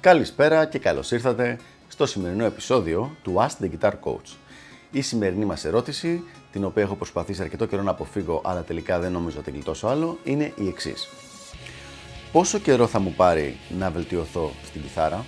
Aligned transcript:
Καλησπέρα 0.00 0.66
και 0.66 0.78
καλώς 0.78 1.10
ήρθατε 1.10 1.58
στο 1.88 2.06
σημερινό 2.06 2.44
επεισόδιο 2.44 3.16
του 3.22 3.34
Ask 3.38 3.64
the 3.64 3.70
Guitar 3.70 3.90
Coach. 3.90 4.36
Η 4.90 5.00
σημερινή 5.00 5.44
μας 5.44 5.64
ερώτηση, 5.64 6.22
την 6.52 6.64
οποία 6.64 6.82
έχω 6.82 6.94
προσπαθήσει 6.94 7.42
αρκετό 7.42 7.66
καιρό 7.66 7.82
να 7.82 7.90
αποφύγω, 7.90 8.40
αλλά 8.44 8.62
τελικά 8.62 8.98
δεν 8.98 9.12
νομίζω 9.12 9.38
ότι 9.38 9.50
γλιτώσω 9.50 9.86
άλλο, 9.86 10.18
είναι 10.24 10.52
η 10.56 10.68
εξής. 10.68 11.08
Πόσο 12.32 12.58
καιρό 12.58 12.86
θα 12.86 12.98
μου 12.98 13.12
πάρει 13.16 13.56
να 13.78 13.90
βελτιωθώ 13.90 14.50
στην 14.64 14.82
κιθάρα; 14.82 15.24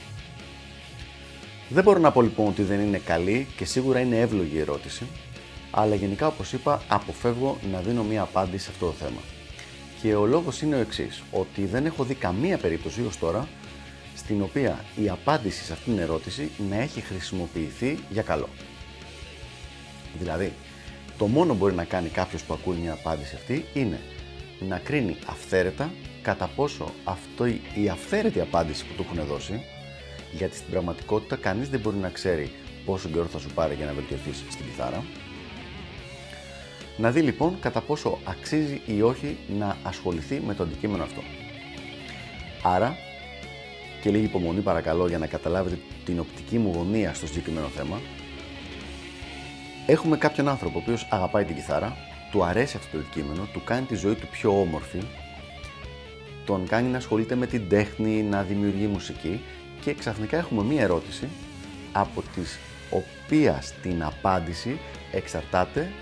Δεν 1.69 1.83
μπορώ 1.85 1.99
να 1.99 2.13
πω 2.13 2.23
λοιπόν 2.23 2.47
ότι 2.47 2.63
δεν 2.63 2.81
είναι 2.81 2.99
καλή 2.99 3.47
και 3.57 3.65
σίγουρα 3.65 4.01
είναι 4.01 4.21
εύλογη 4.21 4.57
η 4.57 4.61
ερώτηση, 4.61 5.07
αλλά 5.71 5.95
γενικά 5.95 6.27
όπως 6.27 6.53
είπα 6.53 6.83
αποφεύγω 6.89 7.59
να 7.73 7.81
δίνω 7.81 8.03
μία 8.03 8.23
απάντηση 8.23 8.65
σε 8.65 8.71
αυτό 8.71 8.87
το 8.87 8.93
θέμα. 8.93 9.21
Και 10.03 10.15
ο 10.15 10.27
λόγος 10.27 10.63
είναι 10.63 10.77
ο 10.77 10.81
εξής 10.81 11.23
ότι 11.31 11.65
δεν 11.65 11.87
έχω 11.87 12.05
δει 12.05 12.15
καμία 12.15 12.59
περίπτωση 12.59 13.03
ως 13.07 13.19
τώρα 13.19 13.49
στην 14.25 14.43
οποία 14.43 14.85
η 14.97 15.09
απάντηση 15.09 15.65
σε 15.65 15.73
αυτήν 15.73 15.93
την 15.93 16.03
ερώτηση 16.03 16.51
να 16.71 16.77
έχει 16.77 17.01
χρησιμοποιηθεί 17.01 17.99
για 18.11 18.23
καλό. 18.23 18.49
Δηλαδή, 20.19 20.53
το 21.19 21.27
μόνο 21.27 21.53
που 21.53 21.59
μπορεί 21.59 21.75
να 21.75 21.85
κάνει 21.85 22.09
κάποιος 22.09 22.43
που 22.43 22.55
ακούει 22.55 22.77
μια 22.77 22.93
απάντηση 22.93 23.35
αυτή 23.35 23.65
είναι 23.75 24.01
να 24.69 24.79
κρίνει 24.79 25.17
αυθαίρετα 25.27 25.93
κατά 26.23 26.47
πόσο 26.47 26.93
αυτό 27.05 27.47
η 27.75 27.89
αυθαίρετη 27.91 28.41
απάντηση 28.41 28.85
που 28.85 28.95
του 28.97 29.07
έχουν 29.11 29.27
δώσει, 29.27 29.65
γιατί 30.33 30.57
στην 30.57 30.71
πραγματικότητα 30.71 31.37
κανείς 31.37 31.69
δεν 31.69 31.81
μπορεί 31.81 31.97
να 31.97 32.09
ξέρει 32.09 32.51
πόσο 32.85 33.09
καιρό 33.09 33.27
θα 33.27 33.39
σου 33.39 33.49
πάρει 33.55 33.75
για 33.75 33.87
να 33.87 33.93
βελτιωθείς 33.93 34.45
στην 34.51 34.65
κιθάρα, 34.65 35.05
να 36.97 37.11
δει 37.11 37.21
λοιπόν 37.21 37.59
κατά 37.61 37.81
πόσο 37.81 38.19
αξίζει 38.25 38.81
ή 38.87 39.03
όχι 39.03 39.37
να 39.59 39.77
ασχοληθεί 39.83 40.43
με 40.47 40.55
το 40.55 40.63
αντικείμενο 40.63 41.03
αυτό. 41.03 41.21
Άρα, 42.63 42.97
και 44.03 44.11
λίγη 44.11 44.25
υπομονή 44.25 44.61
παρακαλώ 44.61 45.09
για 45.09 45.19
να 45.19 45.27
καταλάβετε 45.27 45.79
την 46.05 46.19
οπτική 46.19 46.59
μου 46.59 46.73
γωνία 46.75 47.15
στο 47.15 47.27
συγκεκριμένο 47.27 47.67
θέμα, 47.67 48.01
έχουμε 49.87 50.17
κάποιον 50.17 50.49
άνθρωπο 50.49 50.79
ο 50.79 50.83
οποίος 50.83 51.07
αγαπάει 51.11 51.45
την 51.45 51.55
κιθάρα, 51.55 51.97
του 52.31 52.45
αρέσει 52.45 52.77
αυτό 52.77 52.97
το 52.97 52.99
αντικείμενο, 52.99 53.49
του 53.53 53.65
κάνει 53.65 53.87
τη 53.87 53.95
ζωή 53.95 54.15
του 54.15 54.27
πιο 54.31 54.61
όμορφη, 54.61 54.99
τον 56.45 56.67
κάνει 56.67 56.89
να 56.89 56.97
ασχολείται 56.97 57.35
με 57.35 57.47
την 57.47 57.69
τέχνη, 57.69 58.23
να 58.23 58.43
δημιουργεί 58.43 58.87
μουσική 58.87 59.41
και 59.81 59.95
ξαφνικά 59.95 60.37
έχουμε 60.37 60.63
μία 60.63 60.83
ερώτηση 60.83 61.29
από 61.93 62.23
τις 62.35 62.59
οποίας 62.91 63.75
την 63.83 64.03
απάντηση 64.03 64.79
εξαρτάται 65.13 65.93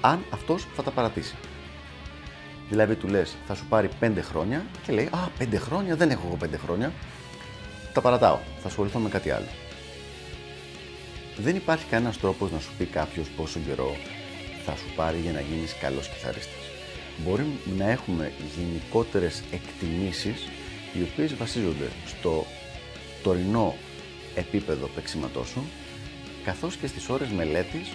αν 0.00 0.24
αυτός 0.30 0.66
θα 0.76 0.82
τα 0.82 0.90
παρατήσει. 0.90 1.34
Δηλαδή 2.70 2.94
του 2.94 3.08
λες 3.08 3.36
θα 3.46 3.54
σου 3.54 3.66
πάρει 3.68 3.88
5 4.00 4.12
χρόνια 4.22 4.64
και 4.86 4.92
λέει 4.92 5.04
«Α, 5.04 5.28
5 5.38 5.56
χρόνια, 5.56 5.96
δεν 5.96 6.10
έχω 6.10 6.22
εγώ 6.26 6.36
5 6.36 6.58
χρόνια, 6.64 6.92
τα 7.92 8.00
παρατάω, 8.00 8.38
θα 8.62 8.68
ασχοληθώ 8.68 8.98
με 8.98 9.08
κάτι 9.08 9.30
άλλο». 9.30 9.46
Δεν 11.36 11.56
υπάρχει 11.56 11.84
κανένας 11.84 12.18
τρόπος 12.18 12.50
να 12.50 12.58
σου 12.58 12.70
πει 12.78 12.84
κάποιος 12.84 13.28
πόσο 13.28 13.60
καιρό 13.66 13.96
θα 14.64 14.76
σου 14.76 14.94
πάρει 14.96 15.18
για 15.18 15.32
να 15.32 15.40
γίνεις 15.40 15.76
καλός 15.80 16.08
κιθαρίστας. 16.08 16.64
Μπορεί 17.16 17.46
να 17.78 17.90
έχουμε 17.90 18.32
γενικότερες 18.56 19.42
εκτιμήσεις 19.50 20.48
οι 20.92 21.02
οποίες 21.02 21.34
βασίζονται 21.34 21.88
στο 22.06 22.46
τωρινό 23.22 23.74
επίπεδο 24.34 24.86
παίξηματός 24.86 25.48
σου 25.48 25.64
καθώς 26.44 26.76
και 26.76 26.86
στις 26.86 27.08
ώρες 27.08 27.28
μελέτης 27.28 27.88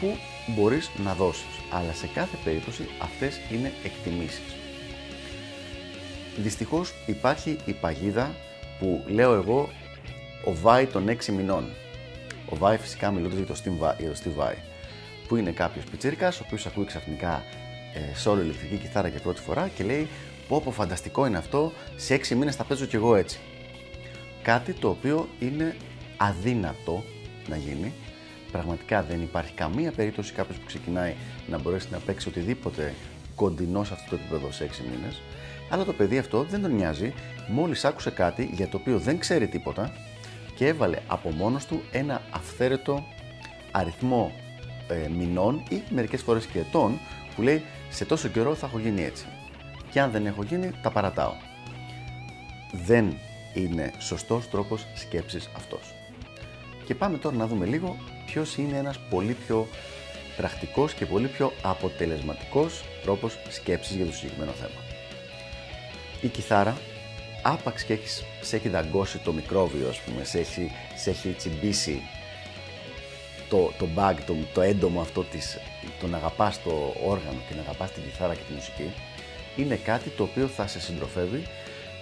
που 0.00 0.16
μπορείς 0.54 0.90
να 1.04 1.14
δώσεις. 1.14 1.60
Αλλά 1.70 1.92
σε 1.92 2.06
κάθε 2.14 2.36
περίπτωση 2.44 2.88
αυτές 3.02 3.40
είναι 3.52 3.72
εκτιμήσεις. 3.84 4.54
Δυστυχώς 6.36 6.92
υπάρχει 7.06 7.56
η 7.64 7.72
παγίδα 7.72 8.34
που 8.78 9.04
λέω 9.06 9.34
εγώ 9.34 9.68
ο 10.44 10.54
Βάη 10.54 10.86
των 10.86 11.08
6 11.08 11.32
μηνών. 11.32 11.64
Ο 12.48 12.56
Βάη 12.56 12.76
φυσικά 12.76 13.10
μιλώντας 13.10 13.38
για 13.38 13.46
το 13.46 13.54
Steve 13.64 14.42
Vai, 14.42 14.54
που 15.28 15.36
είναι 15.36 15.50
κάποιος 15.50 15.84
πιτσίρικας, 15.84 16.40
ο 16.40 16.42
οποίος 16.46 16.66
ακούει 16.66 16.84
ξαφνικά 16.84 17.42
ε, 17.94 18.14
σε 18.14 18.28
όλη 18.28 18.42
ηλεκτρική 18.42 18.76
κιθάρα 18.76 19.08
για 19.08 19.20
πρώτη 19.20 19.40
φορά 19.40 19.70
και 19.74 19.84
λέει 19.84 20.08
πω 20.48 20.60
πω 20.60 20.70
φανταστικό 20.70 21.26
είναι 21.26 21.36
αυτό, 21.36 21.72
σε 21.96 22.14
6 22.14 22.28
μήνες 22.28 22.56
θα 22.56 22.64
παίζω 22.64 22.84
κι 22.84 22.96
εγώ 22.96 23.14
έτσι. 23.14 23.38
Κάτι 24.42 24.72
το 24.72 24.88
οποίο 24.88 25.28
είναι 25.38 25.76
αδύνατο 26.16 27.04
να 27.48 27.56
γίνει 27.56 27.92
Πραγματικά 28.52 29.02
δεν 29.02 29.22
υπάρχει 29.22 29.52
καμία 29.52 29.92
περίπτωση 29.92 30.32
κάποιος 30.32 30.56
που 30.56 30.66
ξεκινάει 30.66 31.14
να 31.48 31.58
μπορέσει 31.58 31.88
να 31.90 31.98
παίξει 31.98 32.28
οτιδήποτε 32.28 32.94
κοντινό 33.34 33.84
σε 33.84 33.94
αυτό 33.94 34.10
το 34.10 34.16
επίπεδο 34.22 34.52
σε 34.52 34.64
6 34.64 34.84
μήνες. 34.90 35.22
Αλλά 35.70 35.84
το 35.84 35.92
παιδί 35.92 36.18
αυτό 36.18 36.42
δεν 36.42 36.62
τον 36.62 36.74
νοιάζει, 36.74 37.12
μόλις 37.48 37.84
άκουσε 37.84 38.10
κάτι 38.10 38.50
για 38.52 38.68
το 38.68 38.76
οποίο 38.76 38.98
δεν 38.98 39.18
ξέρει 39.18 39.48
τίποτα 39.48 39.92
και 40.54 40.66
έβαλε 40.66 40.98
από 41.06 41.30
μόνος 41.30 41.66
του 41.66 41.82
ένα 41.92 42.22
αυθαίρετο 42.30 43.04
αριθμό 43.70 44.32
ε, 44.88 45.08
μηνών 45.08 45.62
ή 45.68 45.82
μερικές 45.90 46.22
φορές 46.22 46.46
και 46.46 46.58
ετών 46.58 46.98
που 47.34 47.42
λέει 47.42 47.62
σε 47.90 48.04
τόσο 48.04 48.28
καιρό 48.28 48.54
θα 48.54 48.66
έχω 48.66 48.78
γίνει 48.78 49.02
έτσι. 49.02 49.24
Και 49.90 50.00
αν 50.00 50.10
δεν 50.10 50.26
έχω 50.26 50.42
γίνει, 50.42 50.70
τα 50.82 50.90
παρατάω. 50.90 51.32
Δεν 52.86 53.16
είναι 53.54 53.92
σωστός 53.98 54.48
τρόπος 54.50 54.86
σκέψης 54.94 55.50
αυτός. 55.56 55.94
Και 56.84 56.94
πάμε 56.94 57.18
τώρα 57.18 57.36
να 57.36 57.46
δούμε 57.46 57.66
λίγο 57.66 57.96
ποιος 58.32 58.56
είναι 58.56 58.76
ένας 58.76 58.98
πολύ 59.10 59.36
πιο 59.46 59.68
πρακτικός 60.36 60.94
και 60.94 61.06
πολύ 61.06 61.28
πιο 61.28 61.52
αποτελεσματικός 61.62 62.84
τρόπος 63.02 63.38
σκέψης 63.48 63.96
για 63.96 64.06
το 64.06 64.12
συγκεκριμένο 64.12 64.52
θέμα. 64.52 64.80
Η 66.20 66.28
κιθάρα, 66.28 66.76
άπαξ 67.42 67.84
και 67.84 67.92
έχεις, 67.92 68.24
σε 68.40 68.56
έχει 68.56 68.68
δαγκώσει 68.68 69.18
το 69.18 69.32
μικρόβιο, 69.32 69.88
ας 69.88 69.98
πούμε, 70.00 70.24
σε 70.24 70.38
έχει, 70.38 70.70
σε 70.96 71.10
έχει 71.10 71.28
τσιμπήσει 71.28 72.02
το, 73.48 73.72
το 73.78 73.88
bug, 73.96 74.14
το, 74.26 74.34
το 74.54 74.60
έντομο 74.60 75.00
αυτό 75.00 75.22
της, 75.22 75.58
το 76.00 76.06
να 76.06 76.16
αγαπάς 76.16 76.62
το 76.62 76.94
όργανο 77.06 77.38
και 77.48 77.54
να 77.54 77.60
αγαπάς 77.60 77.92
την 77.92 78.02
κιθάρα 78.02 78.34
και 78.34 78.42
τη 78.48 78.52
μουσική, 78.52 78.92
είναι 79.56 79.74
κάτι 79.74 80.08
το 80.08 80.22
οποίο 80.22 80.46
θα 80.46 80.66
σε 80.66 80.80
συντροφεύει, 80.80 81.42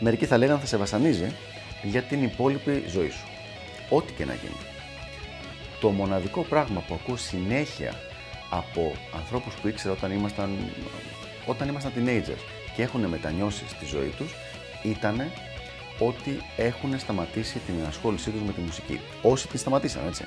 μερικοί 0.01 0.27
θα 0.27 0.39
λέγανε 0.39 0.61
θα 0.61 0.67
σε 0.67 0.77
βασανίζει, 0.77 1.33
για 1.83 2.03
την 2.03 2.23
υπόλοιπη 2.23 2.85
ζωή 2.89 3.11
σου. 3.11 3.27
Ό,τι 3.89 4.13
και 4.13 4.25
να 4.25 4.35
γίνει 4.35 4.78
το 5.81 5.91
μοναδικό 5.91 6.43
πράγμα 6.43 6.81
που 6.81 6.95
ακούω 6.95 7.17
συνέχεια 7.17 7.95
από 8.51 8.93
ανθρώπους 9.15 9.55
που 9.55 9.69
ήξερα 9.69 9.95
όταν 9.95 10.13
ήμασταν, 10.13 10.59
όταν 11.47 11.69
ήμασταν 11.69 11.93
teenagers 11.97 12.43
και 12.75 12.83
έχουν 12.83 13.01
μετανιώσει 13.01 13.65
στη 13.69 13.85
ζωή 13.85 14.15
τους 14.17 14.35
ήταν 14.83 15.31
ότι 15.99 16.41
έχουν 16.57 16.99
σταματήσει 16.99 17.59
την 17.59 17.75
ενασχόλησή 17.81 18.31
τους 18.31 18.41
με 18.41 18.53
τη 18.53 18.61
μουσική. 18.61 19.01
Όσοι 19.23 19.49
τη 19.49 19.59
σταματήσαν, 19.59 20.07
έτσι. 20.07 20.25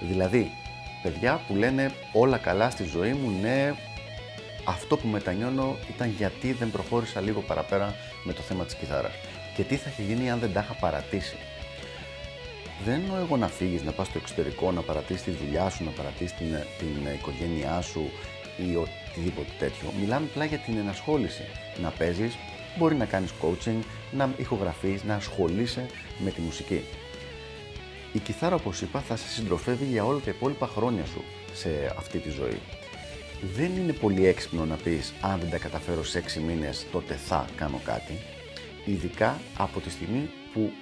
Δηλαδή, 0.00 0.50
παιδιά 1.02 1.40
που 1.46 1.54
λένε 1.54 1.92
όλα 2.12 2.38
καλά 2.38 2.70
στη 2.70 2.84
ζωή 2.84 3.12
μου, 3.12 3.38
ναι, 3.40 3.74
αυτό 4.64 4.96
που 4.96 5.08
μετανιώνω 5.08 5.76
ήταν 5.94 6.14
γιατί 6.18 6.52
δεν 6.52 6.70
προχώρησα 6.70 7.20
λίγο 7.20 7.40
παραπέρα 7.40 7.94
με 8.24 8.32
το 8.32 8.42
θέμα 8.42 8.64
της 8.64 8.74
κιθάρας. 8.74 9.12
Και 9.54 9.62
τι 9.62 9.76
θα 9.76 9.90
είχε 9.90 10.02
γίνει 10.02 10.30
αν 10.30 10.38
δεν 10.38 10.52
τα 10.52 10.60
είχα 10.60 10.74
παρατήσει 10.74 11.36
δεν 12.84 12.94
εννοώ 12.94 13.16
εγώ 13.16 13.36
να 13.36 13.48
φύγεις, 13.48 13.82
να 13.82 13.92
πας 13.92 14.06
στο 14.06 14.18
εξωτερικό, 14.18 14.72
να 14.72 14.80
παρατήσεις 14.80 15.22
τη 15.22 15.30
δουλειά 15.30 15.68
σου, 15.70 15.84
να 15.84 15.90
παρατήσεις 15.90 16.36
την, 16.36 16.56
την 16.78 17.14
οικογένειά 17.14 17.80
σου 17.80 18.10
ή 18.56 18.76
οτιδήποτε 18.76 19.50
τέτοιο. 19.58 19.92
Μιλάμε 20.00 20.26
απλά 20.30 20.44
για 20.44 20.58
την 20.58 20.76
ενασχόληση. 20.76 21.42
Να 21.82 21.90
παίζεις, 21.90 22.36
μπορεί 22.78 22.94
να 22.94 23.04
κάνεις 23.04 23.30
coaching, 23.42 23.78
να 24.12 24.34
ηχογραφείς, 24.36 25.04
να 25.04 25.14
ασχολείσαι 25.14 25.86
με 26.18 26.30
τη 26.30 26.40
μουσική. 26.40 26.84
Η 28.12 28.18
κιθάρα, 28.18 28.54
όπως 28.54 28.80
είπα, 28.80 29.00
θα 29.00 29.16
σε 29.16 29.28
συντροφεύει 29.28 29.84
για 29.84 30.04
όλα 30.04 30.18
τα 30.18 30.30
υπόλοιπα 30.30 30.66
χρόνια 30.66 31.04
σου 31.04 31.24
σε 31.52 31.94
αυτή 31.98 32.18
τη 32.18 32.30
ζωή. 32.30 32.60
Δεν 33.54 33.76
είναι 33.76 33.92
πολύ 33.92 34.26
έξυπνο 34.26 34.64
να 34.64 34.76
πεις 34.76 35.12
αν 35.20 35.40
δεν 35.40 35.50
τα 35.50 35.58
καταφέρω 35.58 36.04
σε 36.04 36.18
6 36.18 36.40
μήνες, 36.40 36.86
τότε 36.92 37.14
θα 37.14 37.46
κάνω 37.56 37.80
κάτι. 37.84 38.18
Ειδικά 38.84 39.40
από 39.56 39.80
τη 39.80 39.90
στιγμή 39.90 40.30
που 40.52 40.72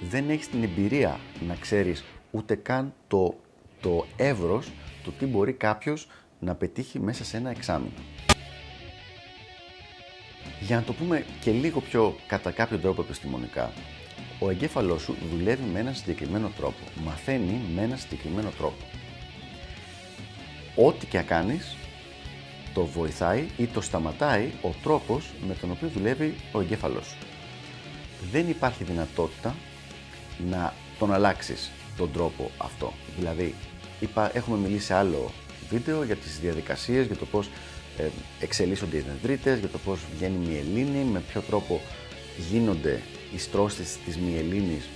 δεν 0.00 0.30
έχεις 0.30 0.48
την 0.48 0.62
εμπειρία 0.62 1.20
να 1.46 1.54
ξέρεις 1.54 2.04
ούτε 2.30 2.54
καν 2.54 2.94
το, 3.08 3.34
το 3.80 4.06
εύρος 4.16 4.70
του 5.02 5.12
τι 5.12 5.26
μπορεί 5.26 5.52
κάποιος 5.52 6.08
να 6.38 6.54
πετύχει 6.54 7.00
μέσα 7.00 7.24
σε 7.24 7.36
ένα 7.36 7.50
εξάμεινο. 7.50 7.92
Για 10.60 10.76
να 10.76 10.82
το 10.82 10.92
πούμε 10.92 11.24
και 11.40 11.50
λίγο 11.50 11.80
πιο 11.80 12.16
κατά 12.26 12.50
κάποιο 12.50 12.78
τρόπο 12.78 13.02
επιστημονικά, 13.02 13.72
ο 14.38 14.50
εγκέφαλός 14.50 15.02
σου 15.02 15.16
δουλεύει 15.30 15.64
με 15.72 15.80
ένα 15.80 15.92
συγκεκριμένο 15.92 16.50
τρόπο, 16.56 16.84
μαθαίνει 17.04 17.60
με 17.74 17.82
ένα 17.82 17.96
συγκεκριμένο 17.96 18.50
τρόπο. 18.50 18.84
Ό,τι 20.76 21.06
και 21.06 21.18
κάνεις, 21.18 21.76
το 22.74 22.84
βοηθάει 22.84 23.46
ή 23.56 23.66
το 23.66 23.80
σταματάει 23.80 24.50
ο 24.62 24.68
τρόπος 24.82 25.30
με 25.46 25.54
τον 25.54 25.70
οποίο 25.70 25.88
δουλεύει 25.88 26.34
ο 26.52 26.60
εγκέφαλός 26.60 27.06
σου. 27.06 27.16
Δεν 28.30 28.48
υπάρχει 28.48 28.84
δυνατότητα 28.84 29.54
να 30.50 30.74
τον 30.98 31.12
αλλάξεις 31.12 31.70
τον 31.96 32.12
τρόπο 32.12 32.50
αυτό. 32.56 32.92
Δηλαδή, 33.18 33.54
είπα, 34.00 34.30
έχουμε 34.36 34.56
μιλήσει 34.56 34.84
σε 34.84 34.94
άλλο 34.94 35.30
βίντεο 35.70 36.02
για 36.04 36.16
τις 36.16 36.38
διαδικασίες, 36.40 37.06
για 37.06 37.16
το 37.16 37.26
πώς 37.26 37.48
ε, 37.98 38.08
εξελίσσονται 38.40 38.96
οι 38.96 39.00
δεντρίτες, 39.00 39.58
για 39.58 39.68
το 39.68 39.78
πώς 39.78 40.00
βγαίνει 40.16 40.44
η 40.44 40.48
μυελίνη, 40.48 41.04
με 41.04 41.20
ποιο 41.20 41.40
τρόπο 41.40 41.80
γίνονται 42.50 43.02
οι 43.34 43.38
στρώσεις 43.38 43.98
της 44.04 44.16
μυελίνης 44.16 44.88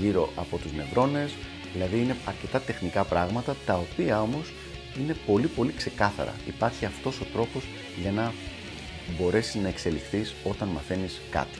γύρω 0.00 0.32
από 0.36 0.58
τους 0.58 0.72
νευρώνες, 0.72 1.32
δηλαδή 1.72 1.98
είναι 1.98 2.16
αρκετά 2.24 2.60
τεχνικά 2.60 3.04
πράγματα, 3.04 3.56
τα 3.66 3.74
οποία 3.74 4.22
όμως 4.22 4.52
είναι 5.00 5.16
πολύ 5.26 5.46
πολύ 5.46 5.72
ξεκάθαρα. 5.72 6.34
Υπάρχει 6.46 6.84
αυτός 6.84 7.20
ο 7.20 7.24
τρόπος 7.32 7.62
για 8.02 8.12
να 8.12 8.32
μπορέσεις 9.18 9.54
να 9.54 9.68
εξελιχθείς 9.68 10.34
όταν 10.44 10.68
μαθαίνεις 10.68 11.20
κάτι. 11.30 11.58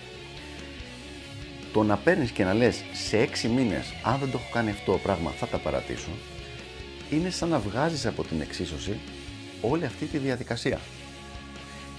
Το 1.72 1.82
να 1.82 1.96
παίρνεις 1.96 2.30
και 2.30 2.44
να 2.44 2.54
λες 2.54 2.84
σε 2.92 3.18
έξι 3.18 3.48
μήνες, 3.48 3.92
αν 4.02 4.18
δεν 4.18 4.30
το 4.30 4.38
έχω 4.42 4.50
κάνει 4.52 4.70
αυτό 4.70 4.92
το 4.92 4.98
πράγμα 4.98 5.30
θα 5.30 5.46
τα 5.46 5.58
παρατήσω, 5.58 6.10
είναι 7.10 7.30
σαν 7.30 7.48
να 7.48 7.58
βγάζεις 7.58 8.06
από 8.06 8.24
την 8.24 8.40
εξίσωση 8.40 8.98
όλη 9.60 9.84
αυτή 9.84 10.06
τη 10.06 10.18
διαδικασία. 10.18 10.80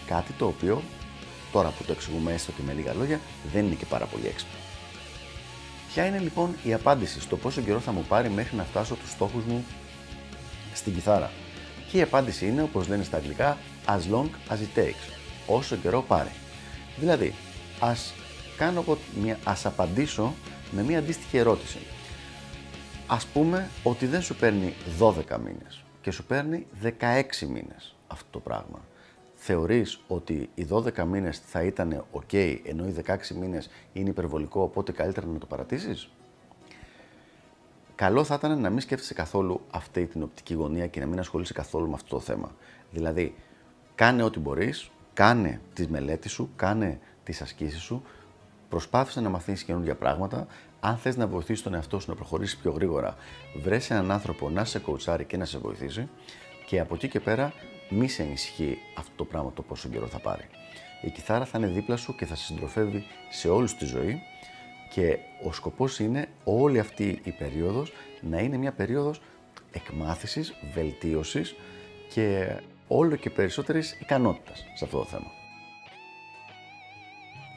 Κάτι 0.07 0.33
το 0.33 0.45
οποίο, 0.45 0.81
τώρα 1.51 1.69
που 1.69 1.83
το 1.83 1.91
εξηγούμε 1.91 2.33
έστω 2.33 2.51
και 2.51 2.61
με 2.65 2.73
λίγα 2.73 2.93
λόγια, 2.93 3.19
δεν 3.53 3.65
είναι 3.65 3.75
και 3.75 3.85
πάρα 3.85 4.05
πολύ 4.05 4.27
έξυπνο. 4.27 4.57
Ποια 5.93 6.05
είναι 6.05 6.19
λοιπόν 6.19 6.55
η 6.63 6.73
απάντηση 6.73 7.21
στο 7.21 7.37
πόσο 7.37 7.61
καιρό 7.61 7.79
θα 7.79 7.91
μου 7.91 8.05
πάρει 8.07 8.29
μέχρι 8.29 8.57
να 8.57 8.63
φτάσω 8.63 8.95
τους 8.95 9.09
στόχους 9.09 9.43
μου 9.43 9.65
στην 10.73 10.93
κιθάρα; 10.93 11.31
Και 11.91 11.97
η 11.97 12.01
απάντηση 12.01 12.47
είναι, 12.47 12.61
όπως 12.61 12.87
λένε 12.87 13.03
στα 13.03 13.17
αγγλικά, 13.17 13.57
as 13.85 14.13
long 14.13 14.25
as 14.25 14.55
it 14.55 14.79
takes. 14.79 15.13
Όσο 15.47 15.75
καιρό 15.75 16.01
πάρει. 16.01 16.31
Δηλαδή, 16.97 17.33
ας 17.79 18.13
κάνω 18.63 18.83
μια, 19.21 19.39
ας 19.43 19.65
απαντήσω 19.65 20.33
με 20.71 20.83
μια 20.83 20.99
αντίστοιχη 20.99 21.37
ερώτηση. 21.37 21.77
Ας 23.07 23.25
πούμε 23.25 23.69
ότι 23.83 24.05
δεν 24.05 24.21
σου 24.21 24.35
παίρνει 24.35 24.73
12 24.99 25.13
μήνες 25.43 25.83
και 26.01 26.11
σου 26.11 26.23
παίρνει 26.23 26.67
16 26.83 26.89
μήνες 27.47 27.95
αυτό 28.07 28.27
το 28.31 28.39
πράγμα. 28.39 28.79
Θεωρείς 29.35 29.99
ότι 30.07 30.49
οι 30.55 30.67
12 30.71 31.03
μήνες 31.03 31.41
θα 31.45 31.63
ήταν 31.63 32.05
ok 32.13 32.57
ενώ 32.65 32.87
οι 32.87 32.95
16 33.05 33.15
μήνες 33.39 33.69
είναι 33.93 34.09
υπερβολικό 34.09 34.61
οπότε 34.61 34.91
καλύτερα 34.91 35.27
να 35.27 35.37
το 35.37 35.45
παρατήσεις; 35.45 36.09
Καλό 37.95 38.23
θα 38.23 38.35
ήταν 38.35 38.61
να 38.61 38.69
μην 38.69 38.79
σκέφτεσαι 38.79 39.13
καθόλου 39.13 39.61
αυτή 39.71 40.05
την 40.05 40.23
οπτική 40.23 40.53
γωνία 40.53 40.87
και 40.87 40.99
να 40.99 41.05
μην 41.05 41.19
ασχολείσαι 41.19 41.53
καθόλου 41.53 41.87
με 41.87 41.93
αυτό 41.93 42.15
το 42.15 42.21
θέμα. 42.21 42.51
Δηλαδή, 42.91 43.35
κάνε 43.95 44.23
ό,τι 44.23 44.39
μπορείς, 44.39 44.89
κάνε 45.13 45.61
τις 45.73 45.87
μελέτες 45.87 46.31
σου, 46.31 46.49
κάνε 46.55 46.99
τις 47.23 47.41
ασκήσεις 47.41 47.81
σου, 47.81 48.03
προσπάθησε 48.73 49.21
να 49.21 49.29
μαθαίνει 49.29 49.57
καινούργια 49.57 49.95
πράγματα. 49.95 50.47
Αν 50.79 50.97
θες 50.97 51.17
να 51.17 51.27
βοηθήσεις 51.27 51.63
τον 51.63 51.73
εαυτό 51.73 51.99
σου 51.99 52.09
να 52.09 52.15
προχωρήσεις 52.15 52.57
πιο 52.57 52.71
γρήγορα, 52.71 53.15
βρες 53.55 53.89
έναν 53.89 54.11
άνθρωπο 54.11 54.49
να 54.49 54.65
σε 54.65 54.79
κοουτσάρει 54.79 55.25
και 55.25 55.37
να 55.37 55.45
σε 55.45 55.57
βοηθήσει. 55.57 56.09
Και 56.65 56.79
από 56.79 56.95
εκεί 56.95 57.07
και 57.07 57.19
πέρα, 57.19 57.53
μη 57.89 58.07
σε 58.09 58.23
ενισχύει 58.23 58.77
αυτό 58.97 59.11
το 59.15 59.25
πράγμα 59.25 59.51
το 59.53 59.61
πόσο 59.61 59.89
καιρό 59.89 60.07
θα 60.07 60.19
πάρει. 60.19 60.47
Η 61.01 61.09
κιθάρα 61.09 61.45
θα 61.45 61.57
είναι 61.57 61.67
δίπλα 61.67 61.97
σου 61.97 62.15
και 62.15 62.25
θα 62.25 62.35
σε 62.35 62.45
συντροφεύει 62.45 63.05
σε 63.29 63.49
όλη 63.49 63.67
τη 63.71 63.85
ζωή 63.85 64.21
και 64.89 65.17
ο 65.43 65.53
σκοπός 65.53 65.99
είναι 65.99 66.27
όλη 66.43 66.79
αυτή 66.79 67.19
η 67.23 67.31
περίοδος 67.31 67.93
να 68.21 68.39
είναι 68.39 68.57
μια 68.57 68.71
περίοδος 68.71 69.21
εκμάθησης, 69.71 70.53
βελτίωσης 70.73 71.55
και 72.13 72.55
όλο 72.87 73.15
και 73.15 73.29
περισσότερης 73.29 73.97
ικανότητας 74.01 74.65
σε 74.75 74.85
αυτό 74.85 74.97
το 74.97 75.05
θέμα. 75.05 75.42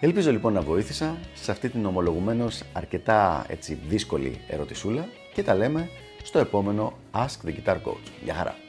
Ελπίζω 0.01 0.31
λοιπόν 0.31 0.53
να 0.53 0.61
βοήθησα 0.61 1.17
σε 1.35 1.51
αυτή 1.51 1.69
την 1.69 1.87
ομολογουμένως 1.87 2.63
αρκετά 2.73 3.45
έτσι, 3.49 3.79
δύσκολη 3.89 4.41
ερωτησούλα 4.49 5.09
και 5.35 5.43
τα 5.43 5.55
λέμε 5.55 5.89
στο 6.23 6.39
επόμενο 6.39 6.93
Ask 7.13 7.49
the 7.49 7.51
Guitar 7.51 7.77
Coach. 7.77 8.11
Γεια 8.25 8.35
χαρά! 8.35 8.66